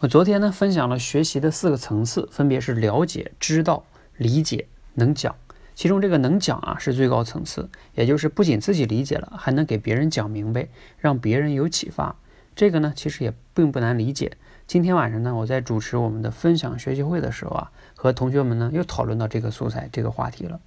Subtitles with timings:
[0.00, 3.82] 我昨天呢分享了学习的四个层次，分别是了解、知道、
[4.16, 5.34] 理解、能讲。
[5.74, 12.14] 其中这个能讲啊是最高层次，也就是不仅自己理解了，还能给别人讲明白，让别人有启发。
[12.54, 14.36] 这个呢其实也并不难理解。
[14.68, 20.60] 今天晚上呢我在主持我们的分享学习会的时候啊，和同学们呢又讨论到这个素材这个话题了。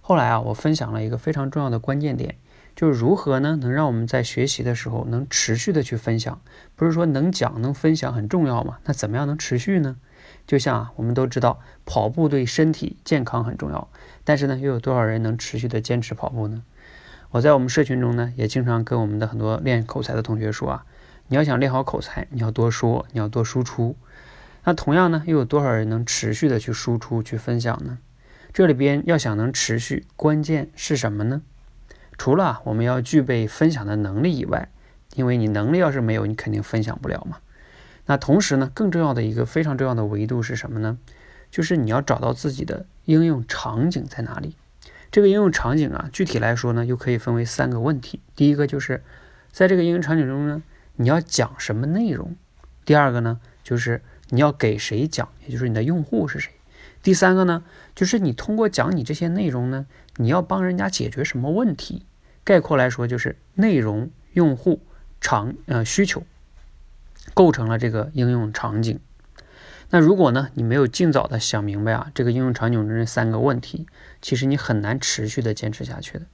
[0.00, 2.36] 后来啊我分享了一个非常重要的关键点。
[2.74, 3.56] 就是如何呢？
[3.60, 6.40] 能让我们在学习的时候能持续的去分享，
[6.74, 8.78] 不是说能讲能分享很重要吗？
[8.84, 9.96] 那怎么样能持续呢？
[10.46, 13.88] 就像啊，我们都知道跑步对身体健康很重要，
[14.24, 16.62] 但是呢，又有多少人能持续的坚持跑步呢？
[17.30, 20.84] 我在我们社群中呢，也经常跟我们的很多练口才的同学说啊，
[21.28, 23.96] 你要想练好口才，你要多说，你要多输出。
[24.64, 27.98] 那同样呢，又有多少人能持续的去输出去分享呢？
[28.52, 31.42] 这里边要想能持续，关键是什么呢？
[32.22, 34.68] 除了我们要具备分享的能力以外，
[35.16, 37.38] 因为你能力要是没有，你肯定分享不了嘛。
[38.06, 40.98] 那同时呢，更重要的一个非常重要的维度是什么呢？
[41.50, 44.54] 就是你要找到自己的应用场景在哪里。
[45.10, 48.20] 这个应用场景啊，具体来说呢，又可以分为三个问题。
[48.36, 49.02] 第一个就是
[49.50, 50.62] 在这个应用场景中呢，
[50.94, 52.36] 你要讲什么内容？
[52.84, 56.52] 第二个呢，就是你要给谁讲，也就是你的用户是谁？
[57.02, 57.64] 第三个呢，
[57.96, 59.86] 就是你通过讲你这些内容呢，
[60.18, 62.06] 你要帮人家解决什么问题？
[62.44, 64.80] 概括来说，就是内容、用户、
[65.20, 66.24] 场呃需求
[67.34, 68.98] 构成了这个应用场景。
[69.90, 73.86] 那如果呢，你没有尽早的想明白啊，这个应用场景中这三个问题，
[74.20, 76.24] 其实你很难持续的坚持下去的。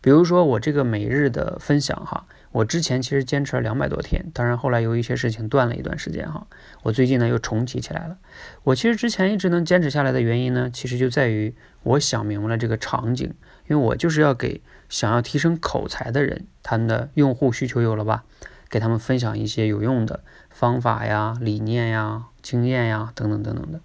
[0.00, 2.26] 比如说我这个每日的分享哈。
[2.52, 6.46] 我之前其实坚持了两百多天，当然后来由于一些事情断了一段时间哈。
[6.82, 8.18] 我最近呢又重启起来了。
[8.62, 13.32] 我其实之前一直能坚持下来的原因呢，其实就在于我想明白了这个场景，
[13.68, 18.24] 因为我就是要给想要提升口才的人，他们的用户需求有了吧，
[18.68, 23.80] 给他们分享一些有用的方法呀、理念呀、经验呀等等等等的。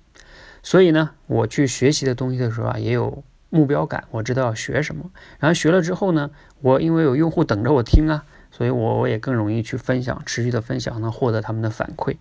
[0.64, 5.10] 所以呢，我去学习的东西的时候啊，也有目标感，我知道要学什么。
[5.40, 6.32] 然后学了之后呢，
[6.62, 8.26] 我因为有用户等着我听啊。
[8.50, 12.16] 所以，我我也更容易去分享，持续的分享，能获得他们的反馈。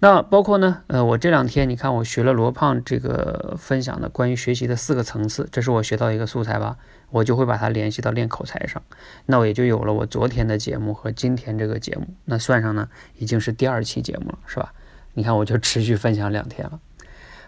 [0.00, 6.76] 那包括呢，呃，我这两天你看，我学了罗胖这个分享的关于学习的四个层次，这是我学到一个素材吧，
[7.10, 8.80] 我就会把它联系到练口才上。
[9.26, 14.72] 那我也就有了我昨天的节目和今天这个节目，那算上呢，已经是第二期节目了，是吧？
[15.14, 16.78] 你看，我就持续分享两天了。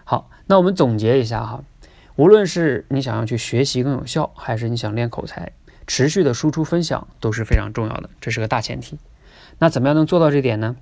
[0.03, 1.63] 好，那我们总结一下哈，
[2.17, 5.53] 无论是你想要去学习更有效，还是你想练口才。
[5.87, 8.99] 持续的输出分享都是非常重要的，这是个大前提。
[9.59, 10.75] 那怎么样能做到这点呢？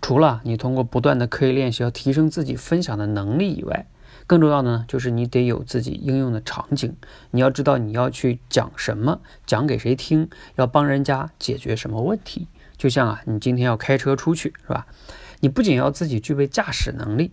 [0.00, 3.86] 除了你通过不断的刻意练习要提升自己分享的能力以外，
[4.26, 6.94] 更重要的呢，就是你得有自己应用的场景。
[7.30, 12.46] 你要知道你要去讲什么，讲给谁听，要帮人家解决什么问题。
[12.76, 14.86] 就像啊，你今天要开车出去，是吧？
[15.40, 17.32] 你不仅要自己具备驾驶能力，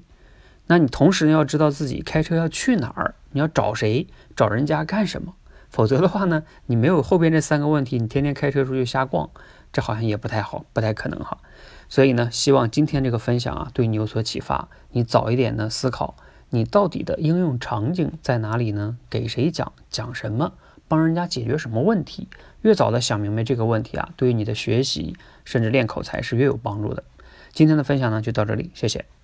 [0.67, 5.33] 那你同时要知道自己开车要去哪儿，你要找谁，找人家干什么。
[5.75, 9.29] 否则的话呢，你没有后边这三个问题，你天天开车出去瞎逛，
[9.73, 11.37] 这好像也不太好，不太可能哈。
[11.89, 14.69] 所以呢，希望今天这个分享啊，对你有所启发。
[14.91, 16.15] 你早一点呢思考，
[16.51, 18.97] 你到底的应用场景在哪里呢？
[19.09, 19.73] 给谁讲？
[19.89, 20.53] 讲什么？
[20.87, 22.29] 帮人家解决什么问题？
[22.61, 27.03] 越早的想明白这个问题啊，对于你的学习甚至练口才是越有帮助的。
[27.51, 29.14] 今天的分享呢就到这里，谢谢。